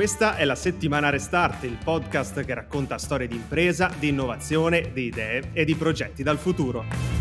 questa 0.00 0.36
è 0.36 0.46
la 0.46 0.54
settimana 0.54 1.10
Restart, 1.10 1.64
il 1.64 1.76
podcast 1.76 2.42
che 2.42 2.54
racconta 2.54 2.96
storie 2.96 3.28
di 3.28 3.34
impresa, 3.34 3.92
di 3.98 4.08
innovazione, 4.08 4.92
di 4.94 5.04
idee 5.04 5.50
e 5.52 5.66
di 5.66 5.74
progetti 5.74 6.22
dal 6.22 6.38
futuro. 6.38 7.19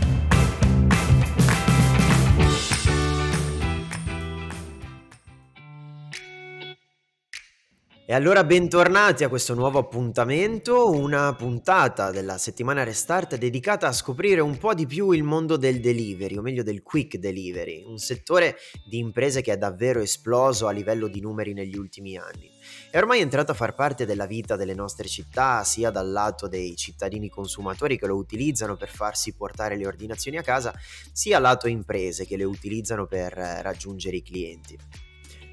E 8.09 8.15
allora 8.15 8.43
bentornati 8.43 9.23
a 9.23 9.29
questo 9.29 9.53
nuovo 9.53 9.77
appuntamento, 9.77 10.89
una 10.89 11.35
puntata 11.35 12.09
della 12.09 12.39
settimana 12.39 12.83
Restart 12.83 13.37
dedicata 13.37 13.85
a 13.85 13.91
scoprire 13.91 14.41
un 14.41 14.57
po' 14.57 14.73
di 14.73 14.87
più 14.87 15.11
il 15.11 15.21
mondo 15.21 15.57
del 15.57 15.79
delivery, 15.79 16.35
o 16.35 16.41
meglio 16.41 16.63
del 16.63 16.81
quick 16.81 17.17
delivery, 17.17 17.83
un 17.85 17.99
settore 17.99 18.55
di 18.83 18.97
imprese 18.97 19.41
che 19.41 19.53
è 19.53 19.57
davvero 19.59 19.99
esploso 19.99 20.65
a 20.65 20.71
livello 20.71 21.07
di 21.07 21.21
numeri 21.21 21.53
negli 21.53 21.77
ultimi 21.77 22.17
anni. 22.17 22.49
È 22.89 22.97
ormai 22.97 23.19
entrato 23.19 23.51
a 23.51 23.53
far 23.53 23.75
parte 23.75 24.07
della 24.07 24.25
vita 24.25 24.55
delle 24.55 24.73
nostre 24.73 25.07
città, 25.07 25.63
sia 25.63 25.91
dal 25.91 26.09
lato 26.09 26.47
dei 26.47 26.75
cittadini 26.75 27.29
consumatori 27.29 27.99
che 27.99 28.07
lo 28.07 28.15
utilizzano 28.15 28.75
per 28.75 28.89
farsi 28.89 29.35
portare 29.35 29.77
le 29.77 29.85
ordinazioni 29.85 30.37
a 30.37 30.41
casa, 30.41 30.73
sia 31.11 31.37
lato 31.37 31.67
imprese 31.67 32.25
che 32.25 32.37
le 32.37 32.43
utilizzano 32.43 33.05
per 33.05 33.33
raggiungere 33.33 34.15
i 34.15 34.23
clienti. 34.23 34.77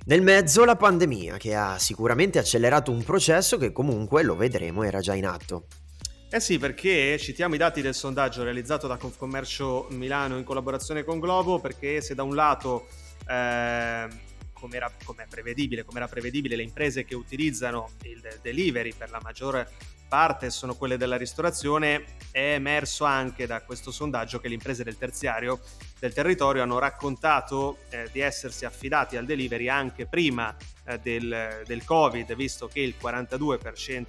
Nel 0.09 0.23
mezzo 0.23 0.65
la 0.65 0.77
pandemia 0.77 1.37
che 1.37 1.57
ha 1.57 1.81
sicuramente 1.81 2.39
accelerato 2.39 2.93
un 2.93 3.03
processo 3.03 3.57
che 3.57 3.73
comunque, 3.73 4.23
lo 4.23 4.37
vedremo, 4.37 4.85
era 4.85 5.01
già 5.01 5.15
in 5.15 5.27
atto. 5.27 5.67
Eh 6.31 6.39
sì, 6.39 6.59
perché 6.59 7.19
citiamo 7.19 7.57
i 7.57 7.59
dati 7.59 7.83
del 7.83 7.93
sondaggio 7.93 8.45
realizzato 8.45 8.87
da 8.87 8.99
Confcommercio 8.99 9.89
Milano 9.91 10.39
in 10.39 10.45
collaborazione 10.45 11.03
con 11.03 11.19
Globo, 11.19 11.59
perché 11.59 12.01
se 12.03 12.15
da 12.15 12.23
un 12.23 12.37
lato, 12.37 12.87
eh, 13.29 14.07
come 14.53 14.77
era 14.77 14.93
prevedibile, 15.29 16.55
le 16.55 16.63
imprese 16.63 17.05
che 17.05 17.17
utilizzano 17.17 17.91
il 18.03 18.39
delivery 18.41 18.95
per 18.97 19.11
la 19.11 19.19
maggiore 19.21 19.69
parte 20.09 20.51
sono 20.51 20.75
quelle 20.75 20.97
della 20.97 21.17
ristorazione, 21.17 22.05
è 22.31 22.55
emerso 22.55 23.05
anche 23.05 23.47
da 23.47 23.63
questo 23.63 23.91
sondaggio 23.91 24.41
che 24.41 24.49
le 24.49 24.55
imprese 24.55 24.85
del 24.85 24.99
terziario 24.99 25.61
del 25.99 26.13
territorio 26.13 26.63
hanno 26.63 26.79
raccontato 26.79 27.79
eh, 27.89 28.09
di 28.13 28.21
essersi 28.21 28.65
affidati 28.65 29.17
al 29.17 29.25
delivery 29.25 29.69
anche 29.69 30.07
prima 30.07 30.55
eh, 30.85 30.99
del, 30.99 31.63
del, 31.67 31.85
Covid, 31.85 32.35
visto 32.35 32.69
che 32.69 32.81
il 32.81 32.95
42% 33.01 34.07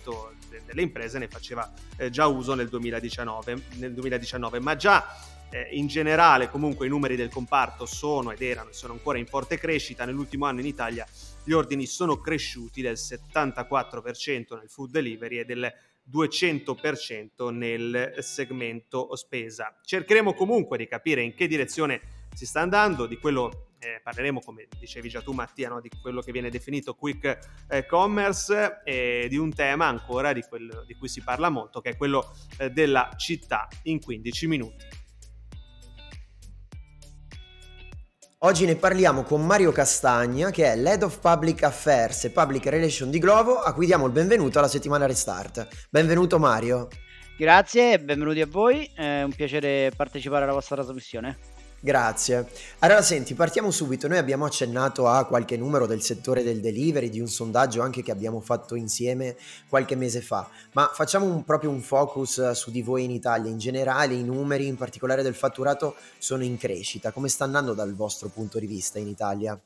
de- 0.49 0.61
delle 0.65 0.81
imprese 0.81 1.19
ne 1.19 1.27
faceva 1.27 1.71
eh, 1.95 2.09
già 2.09 2.27
uso 2.27 2.53
nel 2.53 2.67
2019, 2.67 3.61
nel 3.75 3.93
2019. 3.93 4.59
ma 4.59 4.75
già 4.75 5.07
eh, 5.49 5.69
in 5.71 5.87
generale 5.87 6.49
comunque 6.49 6.87
i 6.87 6.89
numeri 6.89 7.15
del 7.15 7.29
comparto 7.29 7.85
sono 7.85 8.31
ed 8.31 8.41
erano 8.41 8.69
e 8.69 8.73
sono 8.73 8.93
ancora 8.93 9.17
in 9.17 9.25
forte 9.25 9.57
crescita, 9.57 10.05
nell'ultimo 10.05 10.45
anno 10.45 10.59
in 10.59 10.65
Italia 10.65 11.05
gli 11.43 11.53
ordini 11.53 11.85
sono 11.85 12.17
cresciuti 12.17 12.81
del 12.81 12.95
74% 12.95 14.57
nel 14.57 14.69
food 14.69 14.91
delivery 14.91 15.39
e 15.39 15.45
del 15.45 15.73
200% 16.11 17.49
nel 17.51 18.15
segmento 18.19 19.15
spesa. 19.15 19.79
Cercheremo 19.83 20.33
comunque 20.33 20.77
di 20.77 20.87
capire 20.87 21.21
in 21.21 21.33
che 21.33 21.47
direzione 21.47 22.27
si 22.33 22.45
sta 22.45 22.61
andando, 22.61 23.07
di 23.07 23.17
quello 23.17 23.67
eh, 23.79 23.99
parleremo, 24.01 24.41
come 24.41 24.67
dicevi 24.79 25.09
già 25.09 25.21
tu 25.21 25.31
Mattia, 25.33 25.69
no? 25.69 25.81
di 25.81 25.89
quello 26.01 26.21
che 26.21 26.31
viene 26.31 26.49
definito 26.49 26.93
quick 26.95 27.65
eh, 27.69 27.85
commerce 27.85 28.81
e 28.83 29.27
di 29.29 29.37
un 29.37 29.53
tema 29.53 29.85
ancora 29.87 30.33
di, 30.33 30.41
quello, 30.41 30.83
di 30.85 30.95
cui 30.95 31.07
si 31.07 31.21
parla 31.21 31.49
molto, 31.49 31.81
che 31.81 31.91
è 31.91 31.97
quello 31.97 32.33
eh, 32.57 32.69
della 32.69 33.13
città 33.17 33.67
in 33.83 33.99
15 33.99 34.47
minuti. 34.47 34.85
Oggi 38.41 38.67
ne 38.67 38.75
parliamo 38.75 39.23
con 39.23 39.43
Mario 39.43 39.71
Castagna, 39.71 40.51
che 40.51 40.71
è 40.71 40.75
l'Head 40.75 41.01
of 41.01 41.17
Public 41.19 41.63
Affairs 41.63 42.25
e 42.25 42.29
Public 42.29 42.67
Relation 42.67 43.09
di 43.09 43.17
Glovo, 43.17 43.57
a 43.57 43.73
cui 43.73 43.87
diamo 43.87 44.05
il 44.05 44.11
benvenuto 44.11 44.59
alla 44.59 44.67
settimana 44.67 45.07
Restart. 45.07 45.87
Benvenuto 45.89 46.37
Mario. 46.37 46.87
Grazie 47.35 47.99
benvenuti 47.99 48.39
a 48.41 48.45
voi, 48.45 48.87
è 48.93 49.23
un 49.23 49.33
piacere 49.33 49.91
partecipare 49.95 50.43
alla 50.43 50.53
vostra 50.53 50.75
trasmissione. 50.75 51.56
Grazie. 51.87 52.49
Allora 52.79 53.01
senti, 53.01 53.33
partiamo 53.33 53.71
subito. 53.71 54.09
Noi 54.09 54.17
abbiamo 54.17 54.43
accennato 54.43 55.07
a 55.07 55.23
qualche 55.23 55.55
numero 55.55 55.87
del 55.87 56.01
settore 56.01 56.43
del 56.43 56.59
delivery, 56.59 57.09
di 57.09 57.21
un 57.21 57.29
sondaggio 57.29 57.81
anche 57.81 58.03
che 58.03 58.11
abbiamo 58.11 58.41
fatto 58.41 58.75
insieme 58.75 59.37
qualche 59.69 59.95
mese 59.95 60.19
fa, 60.19 60.49
ma 60.73 60.91
facciamo 60.93 61.25
un, 61.25 61.45
proprio 61.45 61.69
un 61.69 61.79
focus 61.79 62.51
su 62.51 62.71
di 62.71 62.81
voi 62.81 63.05
in 63.05 63.11
Italia. 63.11 63.49
In 63.49 63.57
generale 63.57 64.15
i 64.15 64.23
numeri, 64.25 64.67
in 64.67 64.75
particolare 64.75 65.23
del 65.23 65.33
fatturato, 65.33 65.95
sono 66.17 66.43
in 66.43 66.57
crescita. 66.57 67.13
Come 67.13 67.29
sta 67.29 67.45
andando 67.45 67.73
dal 67.73 67.95
vostro 67.95 68.27
punto 68.27 68.59
di 68.59 68.67
vista 68.67 68.99
in 68.99 69.07
Italia? 69.07 69.57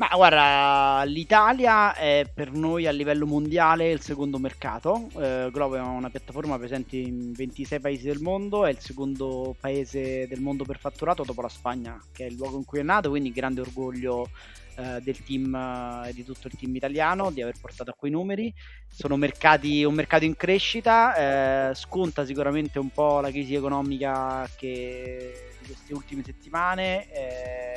Ma 0.00 0.08
guarda, 0.14 1.02
l'Italia 1.04 1.94
è 1.94 2.24
per 2.32 2.52
noi 2.52 2.86
a 2.86 2.90
livello 2.90 3.26
mondiale 3.26 3.90
il 3.90 4.00
secondo 4.00 4.38
mercato. 4.38 5.10
Eh, 5.18 5.50
Globo 5.52 5.76
è 5.76 5.80
una 5.80 6.08
piattaforma 6.08 6.56
presente 6.56 6.96
in 6.96 7.32
26 7.32 7.80
paesi 7.80 8.06
del 8.06 8.20
mondo, 8.20 8.64
è 8.64 8.70
il 8.70 8.78
secondo 8.78 9.54
paese 9.60 10.26
del 10.26 10.40
mondo 10.40 10.64
per 10.64 10.78
fatturato 10.78 11.22
dopo 11.22 11.42
la 11.42 11.50
Spagna, 11.50 12.02
che 12.12 12.24
è 12.24 12.28
il 12.28 12.36
luogo 12.36 12.56
in 12.56 12.64
cui 12.64 12.78
è 12.78 12.82
nato, 12.82 13.10
quindi 13.10 13.30
grande 13.30 13.60
orgoglio 13.60 14.30
eh, 14.76 15.02
del 15.02 15.22
team 15.22 15.54
e 15.54 16.08
eh, 16.08 16.14
di 16.14 16.24
tutto 16.24 16.46
il 16.46 16.56
team 16.56 16.74
italiano 16.74 17.30
di 17.30 17.42
aver 17.42 17.56
portato 17.60 17.90
a 17.90 17.94
quei 17.94 18.10
numeri. 18.10 18.50
Sono 18.88 19.16
mercati, 19.16 19.84
un 19.84 19.92
mercato 19.92 20.24
in 20.24 20.34
crescita, 20.34 21.68
eh, 21.70 21.74
sconta 21.74 22.24
sicuramente 22.24 22.78
un 22.78 22.88
po' 22.88 23.20
la 23.20 23.28
crisi 23.28 23.54
economica 23.54 24.48
che, 24.56 25.50
di 25.60 25.66
queste 25.66 25.92
ultime 25.92 26.22
settimane 26.24 27.06
eh, 27.12 27.69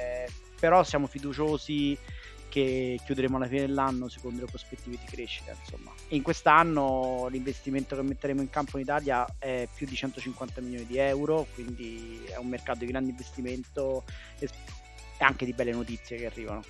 però 0.64 0.82
siamo 0.86 1.08
fiduciosi 1.08 1.98
che 2.48 2.98
chiuderemo 3.04 3.36
alla 3.36 3.48
fine 3.48 3.66
dell'anno 3.66 4.08
secondo 4.08 4.40
le 4.40 4.46
prospettive 4.46 4.96
di 4.98 5.06
crescita. 5.06 5.54
Insomma. 5.60 5.92
In 6.10 6.22
quest'anno 6.22 7.28
l'investimento 7.30 7.98
che 7.98 8.02
metteremo 8.02 8.40
in 8.40 8.50
campo 8.50 8.78
in 8.78 8.84
Italia 8.84 9.26
è 9.40 9.68
più 9.76 9.86
di 9.86 9.94
150 9.94 10.62
milioni 10.62 10.86
di 10.86 10.96
euro, 10.96 11.48
quindi 11.54 12.24
è 12.30 12.38
un 12.38 12.48
mercato 12.48 12.80
di 12.80 12.86
grande 12.86 13.10
investimento 13.10 14.06
e 14.40 14.48
anche 15.18 15.44
di 15.44 15.52
belle 15.52 15.74
notizie 15.74 16.16
che 16.16 16.28
arrivano. 16.28 16.64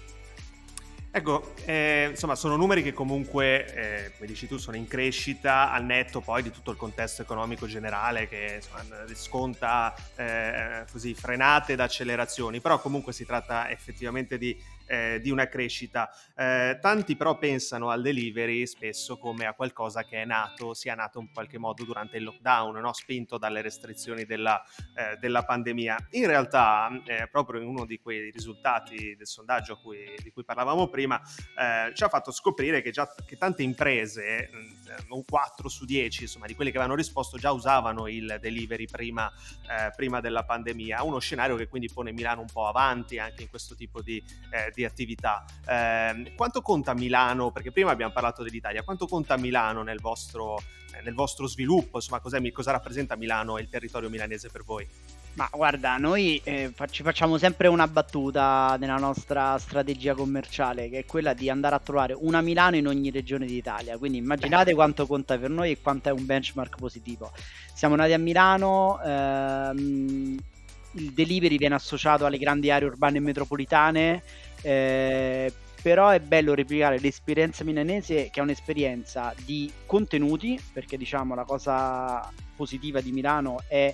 Ecco, 1.15 1.53
eh, 1.65 2.07
insomma, 2.09 2.33
sono 2.33 2.55
numeri 2.55 2.81
che 2.81 2.91
comunque, 2.91 3.71
eh, 3.71 4.11
come 4.15 4.25
dici 4.25 4.47
tu, 4.47 4.57
sono 4.57 4.77
in 4.77 4.87
crescita 4.87 5.71
al 5.71 5.85
netto 5.85 6.21
poi 6.21 6.41
di 6.41 6.49
tutto 6.49 6.71
il 6.71 6.77
contesto 6.77 7.21
economico 7.21 7.67
generale 7.67 8.27
che 8.27 8.55
insomma, 8.55 8.83
sconta 9.13 9.93
eh, 10.15 10.85
così 10.91 11.13
frenate 11.13 11.73
ed 11.73 11.81
accelerazioni, 11.81 12.61
però 12.61 12.79
comunque 12.79 13.13
si 13.13 13.27
tratta 13.27 13.69
effettivamente 13.69 14.39
di 14.39 14.59
eh, 14.85 15.19
di 15.21 15.29
una 15.29 15.47
crescita. 15.47 16.09
Eh, 16.35 16.77
tanti 16.81 17.15
però 17.15 17.37
pensano 17.37 17.89
al 17.89 18.01
delivery 18.01 18.65
spesso 18.65 19.17
come 19.17 19.45
a 19.45 19.53
qualcosa 19.53 20.03
che 20.03 20.21
è 20.21 20.25
nato, 20.25 20.73
sia 20.73 20.95
nato 20.95 21.19
in 21.19 21.31
qualche 21.31 21.57
modo 21.57 21.83
durante 21.83 22.17
il 22.17 22.23
lockdown, 22.23 22.79
no? 22.79 22.93
spinto 22.93 23.37
dalle 23.37 23.61
restrizioni 23.61 24.25
della, 24.25 24.61
eh, 24.95 25.17
della 25.17 25.43
pandemia. 25.43 26.07
In 26.11 26.27
realtà, 26.27 26.89
eh, 27.05 27.27
proprio 27.29 27.61
in 27.61 27.67
uno 27.67 27.85
di 27.85 27.99
quei 27.99 28.31
risultati 28.31 29.15
del 29.15 29.27
sondaggio 29.27 29.77
cui, 29.77 30.15
di 30.21 30.31
cui 30.31 30.43
parlavamo 30.43 30.87
prima, 30.87 31.21
eh, 31.57 31.93
ci 31.93 32.03
ha 32.03 32.09
fatto 32.09 32.31
scoprire 32.31 32.81
che, 32.81 32.91
già, 32.91 33.13
che 33.25 33.37
tante 33.37 33.63
imprese, 33.63 34.49
un 35.09 35.23
4 35.25 35.69
su 35.69 35.85
10 35.85 36.23
insomma, 36.23 36.45
di 36.45 36.55
quelle 36.55 36.71
che 36.71 36.77
avevano 36.77 36.97
risposto, 36.97 37.37
già 37.37 37.51
usavano 37.51 38.07
il 38.07 38.37
delivery 38.39 38.85
prima, 38.85 39.31
eh, 39.61 39.91
prima 39.95 40.19
della 40.19 40.43
pandemia. 40.43 41.03
Uno 41.03 41.19
scenario 41.19 41.55
che 41.55 41.67
quindi 41.67 41.89
pone 41.91 42.11
Milano 42.11 42.41
un 42.41 42.49
po' 42.51 42.67
avanti 42.67 43.17
anche 43.19 43.43
in 43.43 43.49
questo 43.49 43.75
tipo 43.75 44.01
di, 44.01 44.23
eh, 44.51 44.71
di 44.73 44.85
attività. 44.85 45.45
Eh, 45.67 46.33
quanto 46.35 46.61
conta 46.61 46.93
Milano? 46.93 47.51
Perché 47.51 47.71
prima 47.71 47.91
abbiamo 47.91 48.13
parlato 48.13 48.43
dell'Italia, 48.43 48.83
quanto 48.83 49.07
conta 49.07 49.37
Milano 49.37 49.83
nel 49.83 49.99
vostro, 49.99 50.59
eh, 50.93 51.01
nel 51.01 51.13
vostro 51.13 51.47
sviluppo? 51.47 51.97
Insomma, 51.97 52.19
cosa 52.19 52.71
rappresenta 52.71 53.15
Milano 53.15 53.57
e 53.57 53.61
il 53.61 53.69
territorio 53.69 54.09
milanese 54.09 54.49
per 54.49 54.63
voi? 54.63 54.87
Ma 55.35 55.49
guarda, 55.51 55.97
noi 55.97 56.39
eh, 56.43 56.71
ci 56.91 57.01
facciamo 57.01 57.39
sempre 57.39 57.67
una 57.67 57.87
battuta 57.87 58.77
nella 58.79 58.97
nostra 58.97 59.57
strategia 59.57 60.13
commerciale, 60.13 60.89
che 60.89 60.99
è 60.99 61.05
quella 61.05 61.33
di 61.33 61.49
andare 61.49 61.73
a 61.73 61.79
trovare 61.79 62.13
una 62.15 62.41
Milano 62.41 62.75
in 62.75 62.85
ogni 62.85 63.09
regione 63.09 63.47
d'Italia. 63.47 63.97
Quindi 63.97 64.19
immaginate 64.19 64.75
quanto 64.75 65.07
conta 65.07 65.35
per 65.39 65.49
noi 65.49 65.71
e 65.71 65.81
quanto 65.81 66.09
è 66.09 66.11
un 66.11 66.23
benchmark 66.23 66.75
positivo. 66.77 67.31
Siamo 67.73 67.95
nati 67.95 68.13
a 68.13 68.19
Milano, 68.19 69.01
ehm, 69.03 70.37
il 70.91 71.11
delivery 71.13 71.57
viene 71.57 71.73
associato 71.73 72.27
alle 72.27 72.37
grandi 72.37 72.69
aree 72.69 72.89
urbane 72.89 73.17
e 73.17 73.21
metropolitane, 73.21 74.21
eh, 74.61 75.51
però 75.81 76.09
è 76.09 76.19
bello 76.19 76.53
replicare 76.53 76.99
l'esperienza 76.99 77.63
milanese 77.63 78.29
che 78.31 78.39
è 78.39 78.43
un'esperienza 78.43 79.33
di 79.43 79.71
contenuti, 79.87 80.61
perché 80.71 80.95
diciamo 80.95 81.33
la 81.33 81.43
cosa 81.43 82.31
positiva 82.55 83.01
di 83.01 83.11
Milano 83.11 83.63
è 83.67 83.93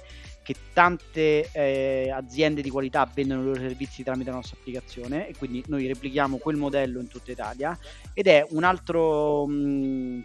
che 0.49 0.55
tante 0.73 1.47
eh, 1.51 2.09
aziende 2.11 2.63
di 2.63 2.71
qualità 2.71 3.07
vendono 3.13 3.41
i 3.41 3.43
loro 3.43 3.59
servizi 3.59 4.01
tramite 4.01 4.31
la 4.31 4.37
nostra 4.37 4.57
applicazione 4.59 5.27
e 5.27 5.35
quindi 5.37 5.63
noi 5.67 5.85
replichiamo 5.85 6.37
quel 6.37 6.55
modello 6.55 6.99
in 6.99 7.07
tutta 7.07 7.31
Italia. 7.31 7.77
Ed 8.15 8.25
è 8.25 8.43
un 8.49 8.63
altro 8.63 9.45
mh, 9.45 10.23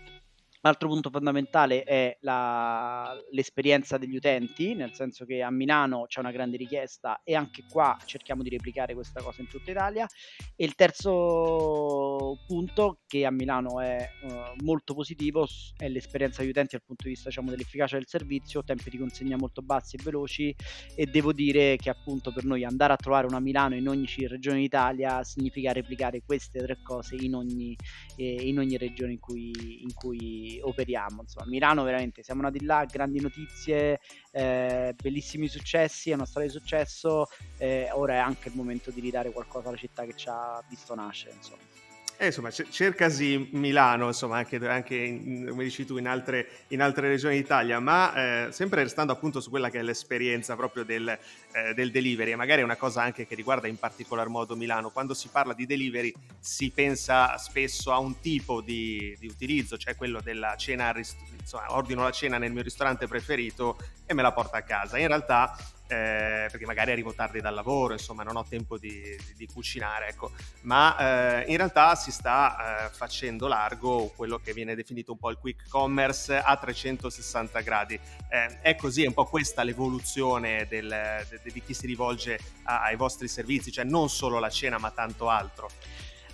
L'altro 0.64 0.88
punto 0.88 1.10
fondamentale 1.10 1.82
è 1.82 2.16
la 2.22 3.14
l'esperienza 3.32 3.98
degli 3.98 4.16
utenti, 4.16 4.74
nel 4.74 4.94
senso 4.94 5.26
che 5.26 5.42
a 5.42 5.50
Milano 5.50 6.06
c'è 6.06 6.20
una 6.20 6.30
grande 6.30 6.56
richiesta 6.56 7.20
e 7.22 7.34
anche 7.34 7.64
qua 7.68 7.98
cerchiamo 8.06 8.42
di 8.42 8.48
replicare 8.48 8.94
questa 8.94 9.20
cosa 9.20 9.42
in 9.42 9.48
tutta 9.48 9.70
Italia. 9.70 10.08
E 10.56 10.64
il 10.64 10.74
terzo 10.74 12.38
punto, 12.46 13.00
che 13.06 13.26
a 13.26 13.30
Milano 13.30 13.78
è 13.80 14.08
uh, 14.22 14.64
molto 14.64 14.94
positivo, 14.94 15.46
è 15.76 15.86
l'esperienza 15.88 16.40
degli 16.40 16.50
utenti 16.50 16.76
dal 16.76 16.84
punto 16.86 17.04
di 17.04 17.10
vista 17.10 17.28
diciamo, 17.28 17.50
dell'efficacia 17.50 17.96
del 17.96 18.06
servizio, 18.06 18.64
tempi 18.64 18.88
di 18.88 18.96
consegna 18.96 19.36
molto 19.36 19.60
bassi 19.60 19.96
e 19.96 20.02
veloci 20.02 20.54
e 20.96 21.04
devo 21.04 21.34
dire 21.34 21.76
che 21.76 21.90
appunto 21.90 22.32
per 22.32 22.44
noi 22.44 22.64
andare 22.64 22.94
a 22.94 22.96
trovare 22.96 23.26
una 23.26 23.38
Milano 23.38 23.74
in 23.74 23.86
ogni 23.86 24.06
regione 24.26 24.60
d'Italia 24.60 25.22
significa 25.24 25.72
replicare 25.72 26.22
queste 26.24 26.62
tre 26.62 26.80
cose 26.82 27.16
in 27.16 27.34
ogni, 27.34 27.76
eh, 28.16 28.48
in 28.48 28.58
ogni 28.58 28.78
regione 28.78 29.12
in 29.12 29.18
cui, 29.18 29.82
in 29.82 29.92
cui 29.92 30.53
operiamo. 30.62 31.22
Insomma, 31.22 31.46
Milano 31.46 31.82
veramente 31.82 32.22
siamo 32.22 32.44
andati 32.44 32.64
là, 32.64 32.84
grandi 32.84 33.20
notizie, 33.20 34.00
eh, 34.30 34.94
bellissimi 35.00 35.48
successi, 35.48 36.10
è 36.10 36.14
una 36.14 36.26
storia 36.26 36.48
di 36.48 36.54
successo, 36.54 37.26
eh, 37.58 37.88
ora 37.92 38.14
è 38.14 38.18
anche 38.18 38.48
il 38.48 38.54
momento 38.56 38.90
di 38.90 39.00
ridare 39.00 39.30
qualcosa 39.30 39.68
alla 39.68 39.76
città 39.76 40.04
che 40.04 40.14
ci 40.14 40.28
ha 40.28 40.62
visto 40.68 40.94
nascere. 40.94 41.34
Insomma. 41.34 41.83
Eh, 42.16 42.26
insomma, 42.26 42.50
cercasi 42.50 43.48
Milano, 43.52 44.06
insomma, 44.06 44.36
anche, 44.36 44.56
anche 44.68 44.94
in, 44.94 45.46
come 45.48 45.64
dici 45.64 45.84
tu, 45.84 45.96
in 45.96 46.06
altre, 46.06 46.48
in 46.68 46.80
altre 46.80 47.08
regioni 47.08 47.34
d'Italia, 47.34 47.80
ma 47.80 48.46
eh, 48.46 48.52
sempre 48.52 48.84
restando 48.84 49.12
appunto 49.12 49.40
su 49.40 49.50
quella 49.50 49.68
che 49.68 49.80
è 49.80 49.82
l'esperienza 49.82 50.54
proprio 50.54 50.84
del, 50.84 51.08
eh, 51.08 51.74
del 51.74 51.90
delivery, 51.90 52.30
e 52.30 52.36
magari 52.36 52.60
è 52.60 52.64
una 52.64 52.76
cosa 52.76 53.02
anche 53.02 53.26
che 53.26 53.34
riguarda 53.34 53.66
in 53.66 53.78
particolar 53.78 54.28
modo 54.28 54.54
Milano. 54.54 54.90
Quando 54.90 55.12
si 55.12 55.28
parla 55.28 55.54
di 55.54 55.66
delivery 55.66 56.14
si 56.38 56.70
pensa 56.70 57.36
spesso 57.36 57.92
a 57.92 57.98
un 57.98 58.20
tipo 58.20 58.60
di, 58.60 59.16
di 59.18 59.26
utilizzo, 59.26 59.76
cioè 59.76 59.96
quello 59.96 60.20
della 60.20 60.54
cena, 60.56 60.94
insomma, 60.96 61.74
ordino 61.74 62.04
la 62.04 62.12
cena 62.12 62.38
nel 62.38 62.52
mio 62.52 62.62
ristorante 62.62 63.08
preferito 63.08 63.76
e 64.06 64.14
me 64.14 64.22
la 64.22 64.32
porto 64.32 64.54
a 64.56 64.62
casa. 64.62 64.98
In 64.98 65.08
realtà 65.08 65.56
eh, 65.94 66.48
perché 66.50 66.66
magari 66.66 66.90
arrivo 66.90 67.14
tardi 67.14 67.40
dal 67.40 67.54
lavoro, 67.54 67.92
insomma 67.92 68.22
non 68.22 68.36
ho 68.36 68.44
tempo 68.44 68.76
di, 68.78 68.90
di, 68.90 69.34
di 69.36 69.46
cucinare, 69.46 70.08
ecco. 70.08 70.32
ma 70.62 70.96
eh, 71.42 71.50
in 71.50 71.56
realtà 71.56 71.94
si 71.94 72.10
sta 72.10 72.86
eh, 72.86 72.88
facendo 72.90 73.46
largo 73.46 74.12
quello 74.16 74.38
che 74.38 74.52
viene 74.52 74.74
definito 74.74 75.12
un 75.12 75.18
po' 75.18 75.30
il 75.30 75.38
quick 75.38 75.68
commerce 75.68 76.36
a 76.36 76.56
360 76.56 77.60
gradi. 77.60 77.98
Eh, 78.28 78.60
è 78.60 78.74
così, 78.74 79.04
è 79.04 79.06
un 79.06 79.14
po' 79.14 79.26
questa 79.26 79.62
l'evoluzione 79.62 80.66
del, 80.68 80.88
de, 80.88 81.40
di 81.42 81.62
chi 81.62 81.74
si 81.74 81.86
rivolge 81.86 82.38
a, 82.64 82.82
ai 82.82 82.96
vostri 82.96 83.28
servizi, 83.28 83.70
cioè 83.70 83.84
non 83.84 84.08
solo 84.08 84.38
la 84.38 84.50
cena 84.50 84.78
ma 84.78 84.90
tanto 84.90 85.28
altro. 85.28 85.70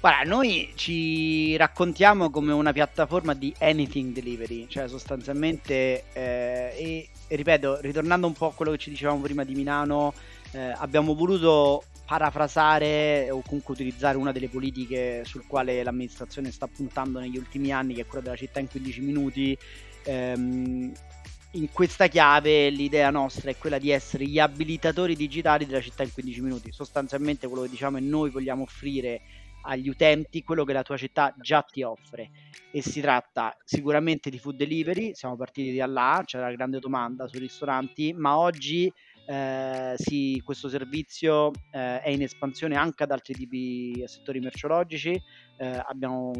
Guarda, 0.00 0.26
noi 0.26 0.72
ci 0.76 1.54
raccontiamo 1.58 2.30
come 2.30 2.54
una 2.54 2.72
piattaforma 2.72 3.34
di 3.34 3.52
anything 3.58 4.14
delivery, 4.14 4.66
cioè 4.66 4.88
sostanzialmente, 4.88 6.04
eh, 6.14 6.72
e, 7.28 7.36
ripeto, 7.36 7.80
ritornando 7.82 8.26
un 8.26 8.32
po' 8.32 8.46
a 8.46 8.54
quello 8.54 8.70
che 8.70 8.78
ci 8.78 8.88
dicevamo 8.88 9.20
prima 9.20 9.44
di 9.44 9.54
Milano, 9.54 10.14
eh, 10.52 10.72
abbiamo 10.74 11.14
voluto 11.14 11.84
parafrasare 12.06 13.30
o 13.30 13.42
comunque 13.42 13.74
utilizzare 13.74 14.16
una 14.16 14.32
delle 14.32 14.48
politiche 14.48 15.22
sul 15.26 15.44
quale 15.46 15.82
l'amministrazione 15.82 16.50
sta 16.50 16.66
puntando 16.66 17.20
negli 17.20 17.36
ultimi 17.36 17.70
anni, 17.70 17.92
che 17.92 18.00
è 18.00 18.06
quella 18.06 18.24
della 18.24 18.36
città 18.36 18.58
in 18.58 18.68
15 18.68 19.00
minuti. 19.02 19.54
Ehm, 20.04 20.92
in 21.54 21.72
questa 21.72 22.06
chiave 22.06 22.70
l'idea 22.70 23.10
nostra 23.10 23.50
è 23.50 23.56
quella 23.58 23.78
di 23.78 23.90
essere 23.90 24.24
gli 24.24 24.38
abilitatori 24.38 25.14
digitali 25.14 25.66
della 25.66 25.82
città 25.82 26.04
in 26.04 26.12
15 26.12 26.40
minuti. 26.40 26.72
Sostanzialmente 26.72 27.48
quello 27.48 27.64
che 27.64 27.70
diciamo 27.70 27.98
è 27.98 28.00
noi 28.00 28.30
vogliamo 28.30 28.62
offrire 28.62 29.20
agli 29.62 29.88
utenti 29.88 30.42
quello 30.42 30.64
che 30.64 30.72
la 30.72 30.82
tua 30.82 30.96
città 30.96 31.34
già 31.38 31.62
ti 31.62 31.82
offre. 31.82 32.30
E 32.70 32.82
si 32.82 33.00
tratta 33.00 33.56
sicuramente 33.64 34.30
di 34.30 34.38
food 34.38 34.56
delivery, 34.56 35.14
siamo 35.14 35.36
partiti 35.36 35.74
da 35.76 35.86
là, 35.86 36.22
c'è 36.24 36.38
una 36.38 36.52
grande 36.52 36.78
domanda 36.78 37.26
sui 37.26 37.40
ristoranti, 37.40 38.12
ma 38.12 38.38
oggi 38.38 38.92
eh, 39.24 39.94
sì, 39.96 40.40
questo 40.44 40.68
servizio 40.68 41.58
eh, 41.70 42.00
è 42.00 42.08
in 42.10 42.22
espansione 42.22 42.76
anche 42.76 43.02
ad 43.02 43.10
altri 43.10 43.34
tipi 43.34 43.92
di 43.94 44.02
settori 44.06 44.40
merceologici, 44.40 45.20
eh, 45.56 45.82
abbiamo 45.86 46.32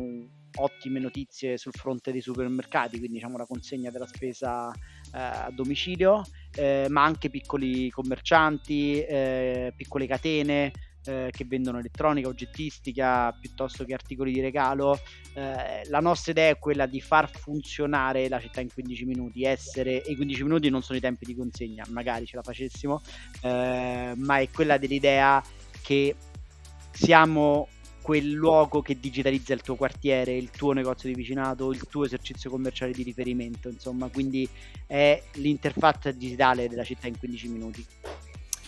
ottime 0.59 0.99
notizie 0.99 1.57
sul 1.57 1.73
fronte 1.73 2.11
dei 2.13 2.21
supermercati, 2.21 2.99
quindi 2.99 3.17
diciamo 3.19 3.37
la 3.37 3.47
consegna 3.47 3.91
della 3.91 4.07
spesa 4.07 4.71
eh, 4.71 5.19
a 5.19 5.49
domicilio, 5.53 6.29
eh, 6.55 6.87
ma 6.89 7.05
anche 7.05 7.31
piccoli 7.31 7.89
commercianti, 7.91 9.01
eh, 9.03 9.73
piccole 9.77 10.07
catene, 10.07 10.73
eh, 11.05 11.31
che 11.31 11.45
vendono 11.45 11.79
elettronica, 11.79 12.29
oggettistica 12.29 13.33
piuttosto 13.33 13.85
che 13.85 13.95
articoli 13.95 14.33
di 14.33 14.41
regalo. 14.41 14.99
Eh, 15.35 15.89
la 15.89 16.01
nostra 16.01 16.33
idea 16.33 16.51
è 16.51 16.59
quella 16.59 16.87
di 16.87 17.01
far 17.01 17.31
funzionare 17.31 18.29
la 18.29 18.41
città 18.41 18.61
in 18.61 18.73
15 18.73 19.05
minuti, 19.05 19.45
essere, 19.45 20.03
e 20.03 20.13
i 20.13 20.17
15 20.17 20.43
minuti 20.43 20.69
non 20.69 20.83
sono 20.83 20.99
i 20.99 21.01
tempi 21.01 21.25
di 21.25 21.35
consegna, 21.35 21.85
magari 21.89 22.27
ce 22.27 22.37
la 22.37 22.43
facessimo, 22.43 23.01
eh, 23.43 24.13
ma 24.17 24.39
è 24.39 24.49
quella 24.51 24.79
dell'idea 24.79 25.43
che 25.83 26.15
siamo 26.93 27.69
quel 28.03 28.31
luogo 28.31 28.81
che 28.81 28.99
digitalizza 28.99 29.53
il 29.53 29.61
tuo 29.61 29.77
quartiere, 29.77 30.35
il 30.35 30.51
tuo 30.51 30.73
negozio 30.73 31.09
di 31.09 31.15
vicinato, 31.15 31.71
il 31.71 31.87
tuo 31.87 32.05
esercizio 32.05 32.51
commerciale 32.51 32.93
di 32.93 33.03
riferimento, 33.03 33.69
insomma, 33.69 34.09
quindi 34.09 34.49
è 34.87 35.23
l'interfaccia 35.35 36.11
digitale 36.11 36.69
della 36.69 36.85
città 36.85 37.07
in 37.07 37.19
15 37.19 37.49
minuti. 37.49 37.87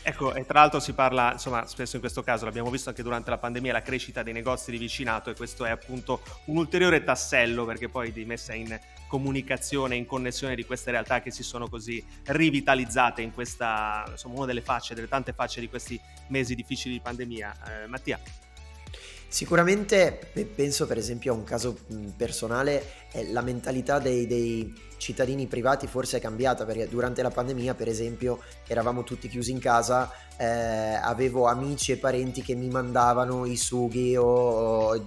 Ecco, 0.05 0.35
e 0.35 0.45
tra 0.45 0.59
l'altro 0.59 0.81
si 0.81 0.95
parla, 0.95 1.33
insomma, 1.33 1.65
spesso 1.67 1.95
in 1.95 2.01
questo 2.01 2.25
caso, 2.25 2.45
l'abbiamo 2.45 2.71
visto 2.71 2.89
anche 2.89 3.05
durante 3.05 3.31
la 3.31 3.39
pandemia, 3.39 3.73
la 3.73 3.83
crescita 3.83 4.25
dei 4.25 4.33
negozi 4.33 4.73
di 4.73 4.79
vicinato 4.79 5.31
e 5.31 5.35
questo 5.35 5.65
è 5.65 5.71
appunto 5.71 6.23
un 6.47 6.57
ulteriore 6.57 7.05
tassello 7.05 7.65
perché 7.65 7.89
poi 7.89 8.11
di 8.11 8.25
messa 8.25 8.53
in 8.53 8.77
comunicazione, 9.07 9.95
in 9.95 10.05
connessione 10.05 10.57
di 10.57 10.65
queste 10.65 10.91
realtà 10.91 11.21
che 11.21 11.31
si 11.31 11.45
sono 11.45 11.69
così 11.69 12.05
rivitalizzate 12.25 13.23
in 13.23 13.33
questa, 13.33 14.05
insomma, 14.09 14.39
una 14.39 14.47
delle 14.47 14.63
facce, 14.63 14.95
delle 14.95 15.09
tante 15.09 15.33
facce 15.33 15.61
di 15.61 15.69
questi 15.69 16.01
mesi 16.29 16.57
difficili 16.57 16.95
di 16.95 17.01
pandemia. 17.01 17.55
Eh, 17.85 17.87
Mattia. 17.87 18.19
Sicuramente 19.33 20.31
penso 20.55 20.87
per 20.87 20.99
esempio 20.99 21.33
a 21.33 21.37
un 21.37 21.43
caso 21.43 21.79
personale, 22.15 22.85
eh, 23.13 23.33
la 23.33 23.41
mentalità 23.41 23.99
dei, 23.99 24.27
dei, 24.27 24.91
cittadini 24.99 25.47
privati 25.47 25.87
forse 25.87 26.19
è 26.19 26.21
cambiata 26.21 26.67
perché 26.67 26.87
durante 26.87 27.23
la 27.23 27.31
pandemia 27.31 27.75
per 27.75 27.89
esempio 27.89 28.41
eravamo 28.67 29.05
tutti 29.05 29.29
chiusi 29.29 29.51
in 29.51 29.59
casa, 29.59 30.13
eh, 30.37 30.45
avevo 30.45 31.47
amici 31.47 31.93
e 31.93 31.97
parenti 31.97 32.43
che 32.43 32.55
mi 32.55 32.69
mandavano 32.69 33.47
i 33.47 33.57
sughi 33.57 34.15
o, 34.17 34.27
o 34.27 35.07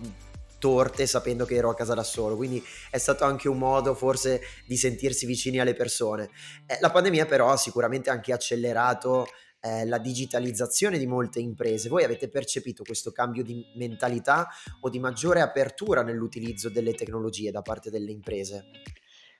torte 0.58 1.06
sapendo 1.06 1.46
che 1.46 1.54
ero 1.54 1.70
a 1.70 1.76
casa 1.76 1.94
da 1.94 2.02
solo, 2.02 2.36
quindi 2.36 2.66
è 2.90 2.98
stato 2.98 3.26
anche 3.26 3.48
un 3.48 3.60
modo 3.60 3.94
forse 3.94 4.42
di 4.66 4.76
sentirsi 4.76 5.28
vicini 5.28 5.60
alle 5.60 5.76
persone. 5.76 6.32
Eh, 6.66 6.80
la 6.82 6.90
pandemia 6.90 7.28
però 7.28 7.52
ha 7.52 7.58
sicuramente 7.58 8.10
anche 8.10 8.34
accelerato 8.34 9.28
eh, 9.66 9.84
la 9.86 9.98
digitalizzazione 9.98 11.00
di 11.00 11.08
molte 11.08 11.40
imprese. 11.40 11.90
Voi 11.90 12.04
avete 12.04 12.30
percepito 12.30 12.84
questo 12.84 13.12
cambio 13.12 13.44
di 13.44 13.66
mentalità 13.76 14.48
o 14.82 14.90
di 14.90 15.00
maggiore 15.00 15.42
apertura 15.42 16.04
nell'utilizzo 16.04 16.70
delle 16.70 16.94
tecnologie 16.94 17.50
da 17.50 17.64
parte 17.64 17.90
delle 17.90 18.12
imprese? 18.12 18.66